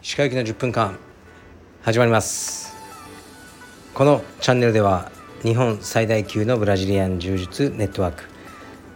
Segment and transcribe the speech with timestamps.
[0.00, 0.98] 石川行きの10分間
[1.82, 2.74] 始まります。
[3.92, 8.24] このチャンネルでは日本最大級のブラジリアン柔術ネットワーク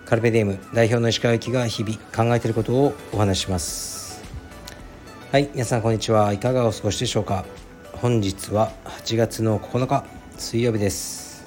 [0.06, 4.22] カルペディエム代表の石川行きが日々考えていることをお話しします。
[5.30, 6.32] はい皆さんこんにちは。
[6.32, 7.44] いかがお過ごしでしょうか。
[7.92, 10.06] 本日は8月の9日
[10.38, 11.44] 水曜日です。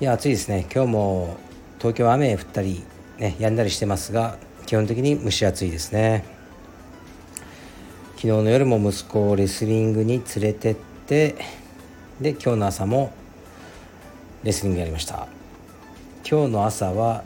[0.00, 0.66] いや暑いですね。
[0.74, 1.36] 今日も
[1.84, 2.82] 東京は雨降ったり
[3.18, 6.24] ね止んだりしてますが基本的に蒸し暑いですね。
[8.16, 11.34] 昨日の夜も息子をレスリングに連れてって
[12.22, 13.12] で今日の朝も
[14.44, 15.28] レスリングやりました。
[16.26, 17.22] 今日の朝は、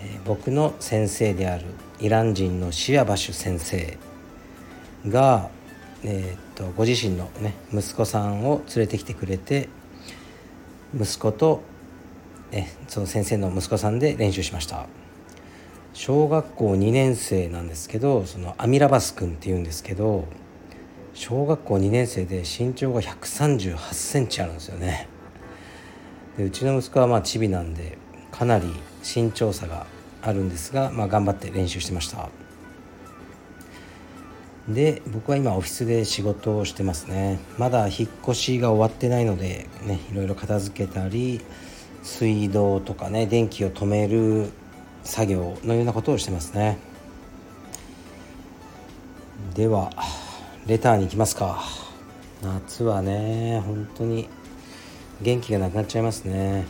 [0.00, 1.64] えー、僕の先生である
[1.98, 3.98] イラン人のシアバシュ先生
[5.08, 5.50] が、
[6.04, 9.68] えー、っとご自身の、ね、息子さんを連れてきてくれて
[10.94, 11.62] 息子と、
[12.52, 14.86] えその先生の息子さんで練習しました。
[15.92, 20.26] 小学校2年生なんですけどそのアミラバス君っていうんですけど
[21.14, 25.08] 小学校2年生で身長が1 3 8センチあるんですよね。
[26.36, 27.96] でうちの息子はまあチビなんで
[28.30, 28.66] かなり
[29.02, 29.86] 身長差が
[30.20, 32.28] あるんですが、まあ、頑張って練習してました。
[34.68, 37.38] で僕は今オフィスで仕事をしてますね。
[37.56, 41.40] まだ引っ越しが終わってないのでねいろいろ片付けたり
[42.06, 44.52] 水道とかね電気を止める
[45.02, 46.78] 作業のようなことをしてますね。
[49.54, 49.90] では
[50.66, 51.64] レターに行きますか。
[52.42, 54.28] 夏はね本当に
[55.20, 56.64] 元気がなくなっちゃいますね。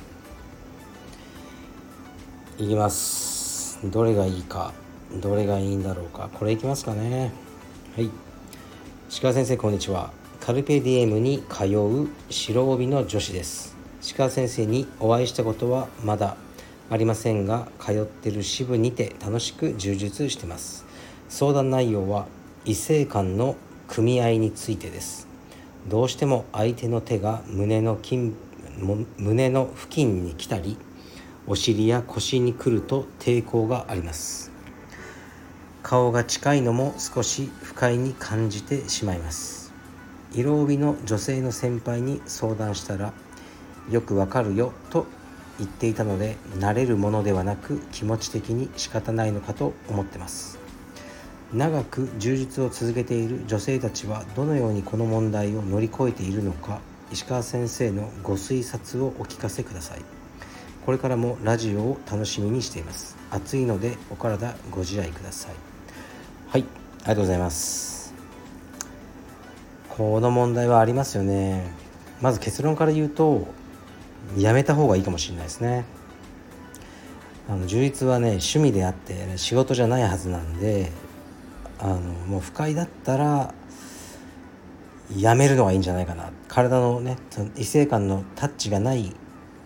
[2.58, 3.78] いきます。
[3.84, 4.72] どれがいいか
[5.20, 6.30] どれがいいんだろうか。
[6.32, 7.30] これいきますかね。
[7.94, 8.10] はい。
[9.20, 10.12] 鹿先生こんにちは。
[10.40, 13.75] カルペディエムに通う白帯の女子です。
[14.00, 16.36] 鹿先生にお会いしたことはまだ
[16.90, 20.84] ありませんが通ってる支部にて楽しく充実してます。
[21.28, 22.26] 相談内容は
[22.64, 23.56] 異性間の
[23.88, 25.26] 組合についてです。
[25.88, 28.32] どうしても相手の手が胸の筋
[29.18, 30.76] 胸の付近に来たり
[31.46, 34.52] お尻や腰に来ると抵抗があります。
[35.82, 39.72] 顔が近いのも少し不快に感じてしまいます。
[40.32, 43.12] 色帯の女性の先輩に相談したら
[43.90, 45.06] よくわかるよと
[45.58, 50.58] 言っていたので慣れるものではなく気持ち的に仕方ないのかと思ってます。
[51.52, 56.80] 長く充実を続けている女性たちはどのようにこの問題を乗り越えているのか
[57.12, 60.02] 石川先生のご推察をお聞かせください。
[60.84, 63.16] これからもラジオを楽しみにしています。
[63.30, 65.54] 暑いのでお体ご自愛ください。
[66.48, 68.12] はいありがとうございます。
[69.88, 71.72] この問題はありますよね。
[72.20, 73.46] まず結論から言うと
[74.36, 75.84] やめた方がいいかもしれないですね。
[77.48, 80.90] あの充実はね趣味であって、ね、仕事じゃないはずなんで
[81.78, 83.54] あのもう不快だったら
[85.16, 86.32] やめるのがいいんじゃないかな。
[86.48, 87.18] 体のね
[87.56, 89.14] 異性間のタッチがない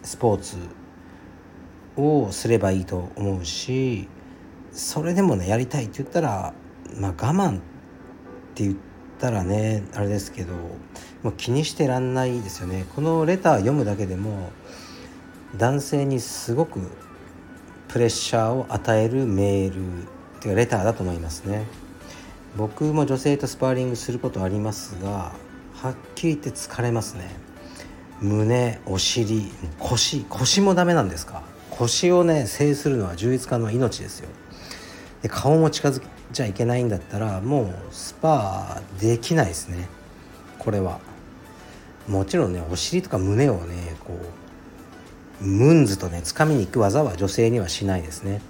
[0.03, 0.57] スポーツ
[1.97, 4.09] をすればいいと思うし
[4.73, 6.55] それでもねやりたいって言ったら
[6.99, 7.61] まあ我慢っ
[8.55, 8.77] て言っ
[9.19, 10.55] たらねあれですけど
[11.23, 12.87] もう気にしてらんないですよね。
[12.95, 14.51] このレター読むだけでも
[15.57, 16.81] 男性にすごく
[17.89, 20.07] プレッシャーを与えるメールっ
[20.41, 21.67] ていうかレターだと思いますね。
[22.57, 25.33] 僕も女性とスパーリングすることありますが
[25.75, 27.29] はっきり言って疲れますね。
[28.21, 31.43] 胸お尻腰腰もダメなんですか？
[31.71, 34.29] 腰をね制するのは充実家の命ですよ。
[35.23, 39.89] で顔も近づいちゃいけないんだったらもうスパーできないですね。
[40.59, 41.01] これは。
[42.09, 44.19] もちろんねお尻とか胸をねこ
[45.43, 48.41] うムンズとね掴みに行く技は女性にはしないですね。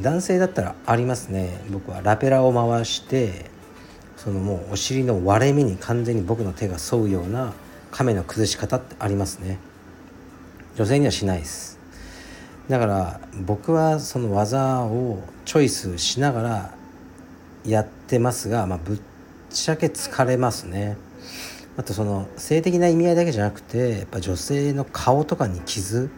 [0.00, 1.64] 男性だったらありますね。
[1.70, 3.50] 僕はラペラを回して
[4.16, 7.52] そのもうお尻の割れ目に完全に僕の手が沿うような
[7.90, 9.58] 亀の崩し方ってありますね。
[10.76, 11.78] 女性にはしないです。
[12.68, 16.74] だから僕はその技をチョイスしながら
[17.64, 19.00] やってますが、まあ、ぶっ
[19.50, 20.96] ちゃけ疲れますね。
[21.76, 26.10] あとその性的な意味合いだけじゃなくてやっぱ女性の顔とかに傷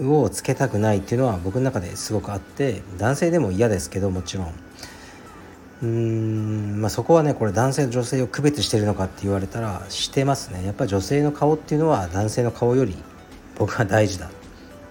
[0.00, 4.54] をつけたくないっていうのは僕の中ですごくあって男性でも嫌ですけどもちろん。
[5.82, 10.64] うーんまあそこはねこれ男性と女性を区別してるのかって言われたらしてますね。
[10.64, 12.96] やっぱり女性の顔っていうのは男性の顔より
[13.56, 14.30] 僕は大事だ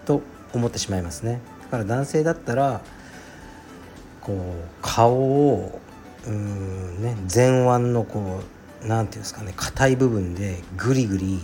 [0.05, 0.21] と
[0.53, 1.41] 思ってしまいますね。
[1.63, 2.81] だから男性だったら
[4.21, 4.35] こう
[4.81, 5.79] 顔を
[6.27, 11.39] うんね前腕のこう何て言うんですかね硬い部分でグリグリ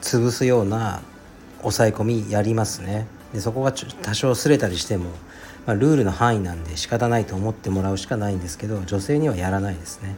[0.00, 1.02] 潰すような
[1.60, 3.06] 抑え込みやりますね。
[3.32, 5.10] でそこが多少擦れたりしても、
[5.66, 10.16] まあ、ルールの範囲なんで仕方ないと思ってもらうしかないんですけど女性にはやらないですね、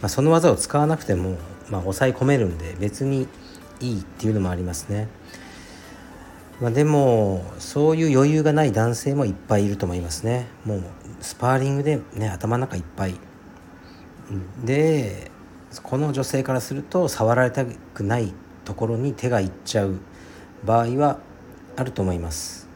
[0.00, 1.36] まあ、その技を使わなくても、
[1.68, 3.28] まあ、抑え込めるんで別に
[3.80, 5.08] いいっていうのもありますね、
[6.60, 10.46] まあ、でもそういう余裕がない男性もいっぱいいると思いますね。
[10.64, 10.82] もう
[11.20, 13.16] スパーリングでね頭の中いっぱい。
[14.64, 15.30] で
[15.82, 18.32] この女性からすると触られたくない
[18.64, 19.96] ところに手がいっちゃう
[20.64, 21.18] 場合は
[21.76, 22.68] あると思います。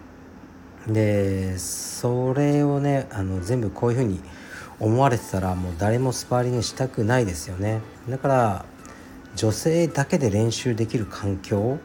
[0.87, 4.21] でそれをねあの全部こういうふうに
[4.81, 7.81] 思われてたらもう誰もスパーリングしたくないですよね。
[8.09, 8.65] だから
[9.35, 11.79] 女性だけで練習できる環境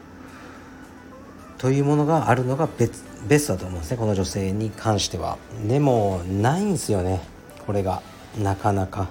[1.58, 5.38] というものがあるのが別ベストだと思うんですねこの女性に関しては。
[5.66, 7.20] でもないんですよね
[7.66, 8.02] これが。
[8.38, 9.08] なかなか。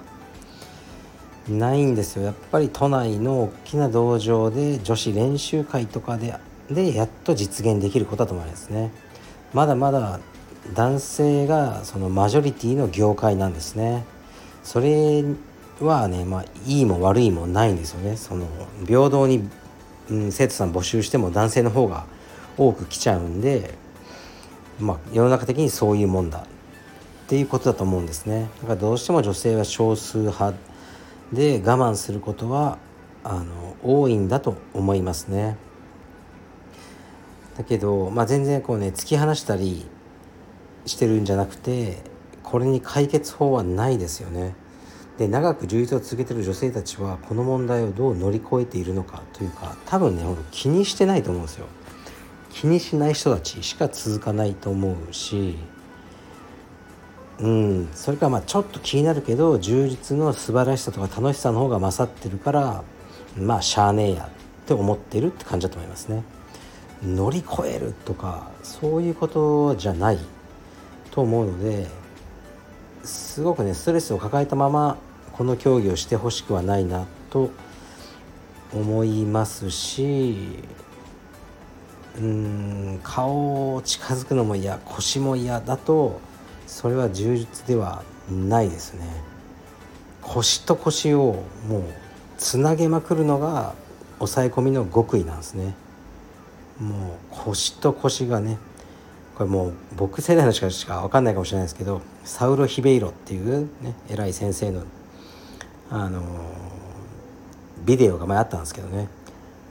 [1.48, 2.22] ないんですよ。
[2.24, 6.34] やっぱり都内の大きな道場で女子練習会とかで
[6.70, 8.90] でやっと実現できることだと思いますね。
[9.52, 10.20] まだまだ
[10.72, 14.04] 男性がそのマジョリティの業界なんですね。
[14.62, 15.22] それ
[15.80, 18.16] はねまあいいも悪いもないんですよね。
[18.16, 18.46] その
[18.86, 19.48] 平等に、
[20.10, 22.06] うん、生徒さん募集しても男性の方が
[22.56, 23.74] 多く来ちゃうんで
[24.80, 26.42] まあ世の中的にそういうもんだっ
[27.26, 28.48] ていうことだと思うんですね。
[28.62, 30.54] だからどうしても女性は少数派
[31.34, 32.78] で我慢することは
[33.22, 35.56] あの多いんだと思いますね。
[37.56, 39.86] だけど、まあ、全然こうね突き放したり
[40.86, 42.02] してるんじゃなくて
[42.42, 44.54] これに解決法はないですよね。
[45.18, 51.66] で長く充実を続けてる女性たちはこの問題をどう乗り越えているのかというか多分ね気にしてないと思うんですよ。
[52.50, 55.56] 気にしない人たちしか続かないと思うし
[57.40, 62.84] うんそれからまあちょっと気になるけど充実の素晴らしさとか楽しさの方が勝ってるから
[63.36, 66.22] まあしゃあねえやって思ってるって感じだと思いますね。
[67.02, 70.18] 乗り越えるとかそういうことじゃない
[71.10, 71.86] と思うので
[73.02, 74.96] すごくねストレスを抱えたまま
[75.32, 77.50] この競技をしてほしくはないなと
[78.72, 80.58] 思いますし
[82.18, 86.20] うん顔を近づくのも嫌腰も嫌だと
[86.66, 89.06] それは柔術ではないですね。
[90.22, 91.82] 腰と腰をもう
[92.38, 93.74] つなげまくるのが
[94.18, 95.74] 抑え込みの極意なんですね。
[96.80, 98.58] もう腰と腰がね
[99.36, 104.82] これもう僕世代の人しか分かんないかもしれないですけどサウロ・ヒベイロっていうね偉い先生の
[105.90, 106.22] あの
[107.84, 109.08] ビデオが前あったんですけどね。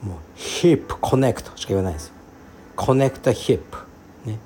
[0.02, 2.14] もう hip connect しか言わないですよ。
[2.76, 3.78] connect hip。
[4.28, 4.38] ね。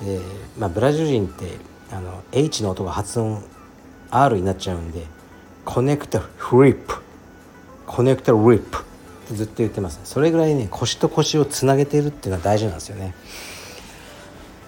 [0.00, 0.20] で
[0.58, 1.58] まあブラジル人って
[1.92, 3.42] あの H の音が発音
[4.10, 5.04] R になっちゃうんで
[5.64, 6.94] connect rip
[7.86, 8.80] connect rip っ
[9.28, 13.14] てずっと言ってます、それぐらいね腰と腰をつなげてるっていうのは大事なんですよね。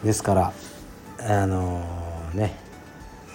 [0.04, 0.52] ですから
[1.20, 2.56] あのー、ね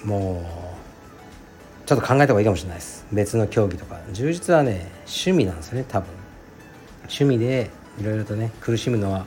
[0.03, 3.05] もうちょっと考えた方がいいかもしれないです。
[3.13, 3.97] 別の競技とか。
[4.11, 6.09] 充実はね趣味なんですよね多分。
[7.03, 7.69] 趣味で
[7.99, 9.25] いろいろとね苦しむのは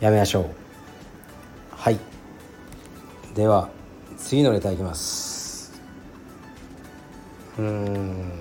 [0.00, 0.65] やめましょう。
[3.36, 3.68] では
[4.16, 5.78] 次のレターいきます。
[7.58, 8.32] うん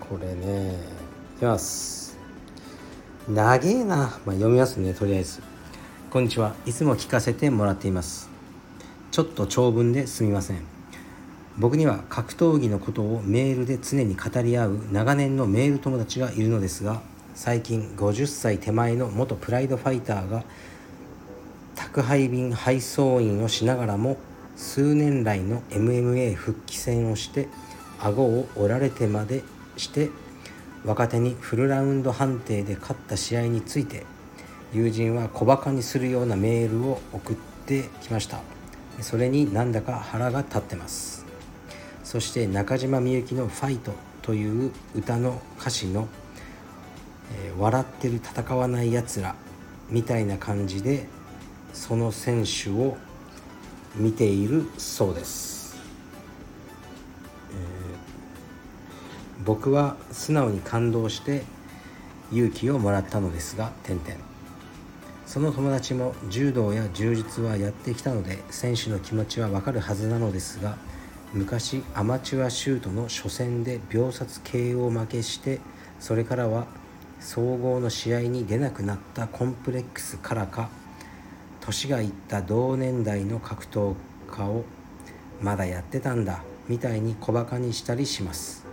[0.00, 0.74] これね
[1.36, 2.16] いきます。
[3.28, 5.42] 長えな、まあ、読みますねとりあえず。
[6.10, 6.54] こんにちは。
[6.64, 8.30] いつも聞かせてもらっています。
[9.10, 10.62] ちょっと長文ですみません。
[11.58, 17.02] 僕には格闘技のことをメールで常に語り合う長年のメール友達がいるのですが
[17.34, 20.42] 最近50歳手前の元プライドファイターが
[21.96, 24.18] 宅配便配送員をしながらも
[24.54, 27.48] 数年来の MMA 復帰戦をして
[27.98, 29.42] 顎を折られてまで
[29.78, 30.10] して
[30.84, 34.04] 若手にフルラウンド判定で勝った試合について
[34.74, 38.40] 友人は小バカにするようなメールを送ってきました。
[39.00, 41.24] それになんだか腹が立ってます。
[42.04, 46.08] そして中島みゆきの「ファイト」という歌の歌詞の
[47.32, 49.34] え、笑ってる戦わないやつら
[49.88, 51.06] みたいな感じで
[51.76, 52.96] その選手を
[53.94, 55.76] 見ているそうです、
[57.52, 61.44] えー、僕は素直に感動して
[62.32, 64.08] 勇気をもらったのですが点々。
[65.26, 70.76] その友達も柔道や柔術はやってきたので選手の気持ちはわかるはずなのですが
[71.34, 75.60] 昔アマチュアシュートの初戦で秒殺 KO 負けして
[76.00, 76.66] それからは
[77.20, 80.70] 総合の試合に出なくなったコンプレックスからか
[81.66, 83.94] 年がいった同年代の格闘
[84.30, 84.64] 家を
[85.42, 88.64] まだやってたんだみたいに小バカにしたりします。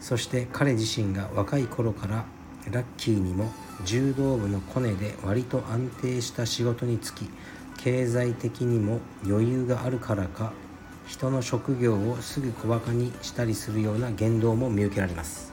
[0.00, 2.24] そして彼自身が若い頃から
[2.70, 3.52] ラッキーにも
[3.84, 7.28] 柔道部のコネで割と安定した仕事に就き
[7.76, 10.54] 経済的にも余裕があるからか
[11.06, 15.52] 人の職業をすぐ小バカにしたりするような言動も見受けられます。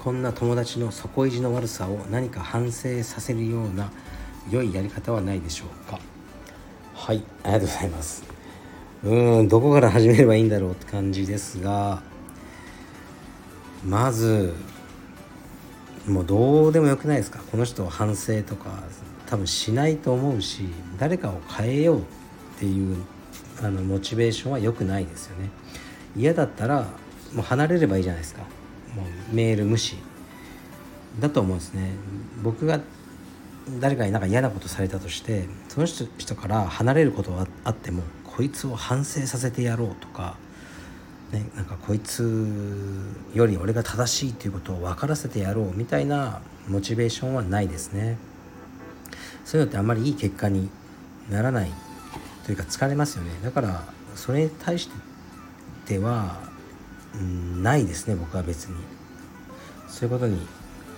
[0.00, 3.92] こんな友達の底意地の悪さを何か反省させるような
[4.50, 5.98] 良いやり方はないでしょうか？
[6.94, 8.24] はいありがとうございます。
[9.04, 12.02] うーんどこから始めればいいんだろうって感じですが
[13.86, 14.54] まず
[16.06, 17.40] もうどうでもよくないですか？
[17.50, 18.82] この人は反省とか
[19.26, 22.02] 多分しないと思うし誰かを変えようっ
[22.58, 22.96] ていう
[23.62, 25.50] あのモチベーションは良くないですよね。
[26.16, 26.82] 嫌だったら
[27.32, 28.42] もう離れればいいじゃないですか。
[28.94, 29.96] もうメール無視。
[31.20, 31.90] だと思うんですね。
[32.42, 32.80] 僕が
[33.80, 40.36] 誰かになんか嫌なことされたとしてその人から離れることはあってもこいつを反省させてやろうとか、
[41.32, 42.22] ね、なんかこいつ
[43.32, 48.18] より俺が正しいということを分からせてやろうみたいなモチベーションはないですね。
[49.44, 50.68] そういうのってあんまりいい結果に
[51.30, 51.70] ならない
[52.44, 53.30] というか疲れますよね。
[53.42, 53.84] だから
[54.16, 54.88] それに対し
[55.86, 56.40] ては、
[57.14, 58.76] うん、ないですね僕は別に。
[59.88, 60.44] そういうことに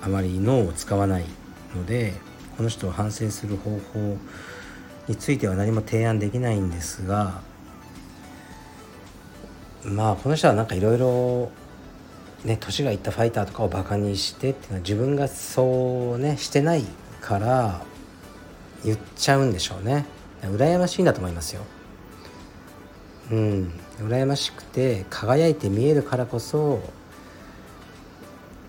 [0.00, 1.25] あまり脳を使わない
[1.75, 2.14] ので
[2.56, 4.16] この人を反省する方法
[5.08, 7.40] については何も提案できないんですが
[9.84, 11.50] まあこの人はなんかいろいろ
[12.44, 16.84] ね年がいったファイターとかをバカにしてっていうのは自分がそうねしてない
[17.20, 17.84] から
[18.84, 20.06] 言っちゃうんでしょうね。
[20.42, 21.62] 羨ましいんだと思いますよ。
[23.32, 23.72] うん。
[23.98, 26.80] 羨ましくて輝いて見えるからこそ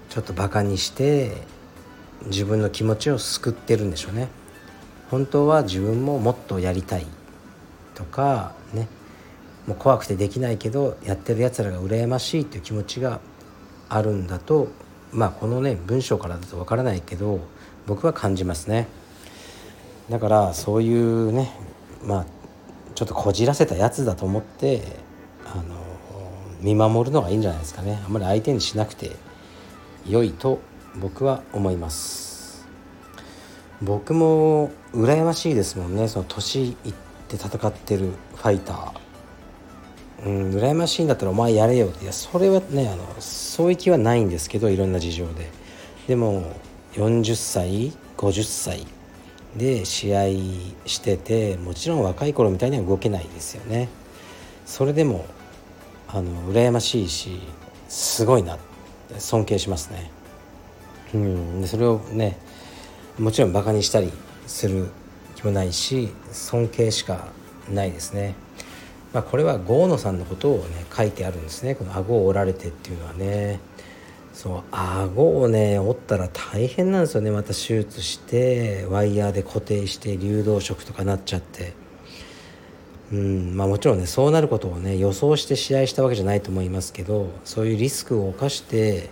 [0.09, 1.33] ちょっとバカにして
[2.25, 4.27] 自分の気持ちを救ってるんでしょうね。
[5.09, 7.05] 本当は自分ももっとやりたい
[7.95, 8.87] とかね。
[9.67, 13.19] もう怖くてできないけどやってるやつらが羨ましいっていう気持ちが
[13.89, 14.69] あるんだと
[15.11, 17.41] まあこのね文章からだとわからないけど
[17.85, 18.87] 僕は感じますね。
[20.09, 21.51] だからそういうね
[22.03, 22.25] まあ
[22.95, 24.81] ちょっとこじらせたやつだと思って
[25.45, 25.75] あの
[26.61, 28.01] 見守るのがいいんじゃないですかね。
[28.05, 29.11] あんまり相手にしなくて
[30.07, 30.59] 良いと
[30.99, 32.67] 僕は思います。
[33.81, 36.07] 僕も羨ましいですもんね。
[36.07, 36.93] その年いっ
[37.27, 38.91] て戦ってるファイター。
[40.25, 42.03] うん羨ましいんだったらお前やれよって。
[42.03, 45.49] いやそれはねあのそういう気はないんですけどいろんな事情で。
[46.07, 46.51] でも
[46.93, 48.87] 40歳50歳
[49.55, 50.25] で試合
[50.85, 53.89] しててもちろん若い頃みたいには動けないですよね。
[54.65, 55.25] それでも
[56.07, 57.39] あの羨ましいし
[57.87, 58.57] すごいな
[59.19, 60.16] 尊敬しますね。
[61.13, 61.67] うん。
[61.67, 62.37] それをね
[63.17, 64.11] もちろんバカにしたり
[64.45, 64.87] する
[65.35, 67.27] 気もないし尊敬しか
[67.71, 68.35] ないですね。
[69.13, 71.75] まあ、これは郷野さんのことをね書いてあるんですね。
[71.75, 73.59] この顎を折られてっていうのはね。
[74.33, 77.31] そう顎をね折ったら大変なんですよね。
[77.31, 81.73] また手術してワイヤーで固定して流動食とかなっちゃって。
[83.11, 83.55] うん。
[83.57, 89.09] まあもちろんねそうなることをね予想して試合したわけじゃないと思いますけどそういうリスクを冒して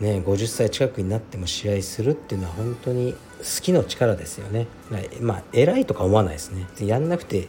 [0.00, 3.18] ね50歳近くになっても試合するっていうのは本当に好
[3.62, 4.66] きの力ですよね。
[5.20, 6.66] まあ偉いとか思わないですね。
[6.80, 7.48] やんなくて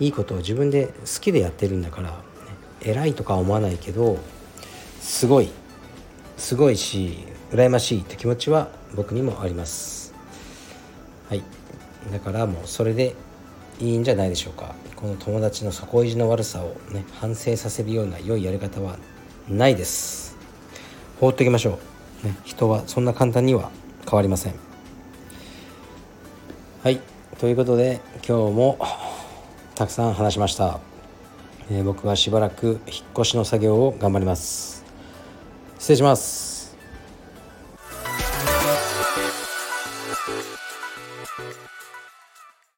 [0.00, 2.16] いいことを自分で好きでやってるんだから、ね、
[2.80, 4.18] 偉いとか思わないけど
[5.00, 5.50] すごい
[6.36, 7.18] すごいし
[7.50, 10.14] 羨ましいって気持ちは僕にもあります。
[11.28, 11.42] はい。
[12.10, 13.14] だからもうそれで
[13.78, 14.74] いいんじゃないでしょうか。
[14.96, 18.96] この友達の底意地の悪さをね反省させるような良いやり方は
[19.48, 20.31] ないです。
[21.22, 21.78] 放っておきましょ
[22.24, 23.70] う、ね、人はそんな簡単には
[24.10, 24.54] 変わりません。
[26.82, 27.00] はい
[27.38, 28.76] ということで今日も
[29.76, 30.80] たくさん話しました、
[31.70, 34.84] えー、僕はしばらく引っ越しの作業を頑張ります。
[35.78, 36.51] 失礼します。